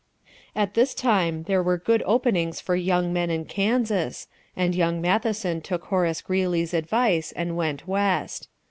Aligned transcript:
At 0.55 0.73
this 0.73 0.95
time 0.95 1.43
there 1.43 1.61
were 1.61 1.77
good 1.77 2.01
openings 2.07 2.59
for 2.59 2.75
young 2.75 3.13
men 3.13 3.29
in 3.29 3.45
Kansas, 3.45 4.27
and 4.55 4.73
young 4.73 4.99
Matheson 4.99 5.61
took 5.61 5.83
Horace 5.85 6.23
Greeley's 6.23 6.73
advice, 6.73 7.31
and 7.33 7.55
went 7.55 7.87
west. 7.87 8.47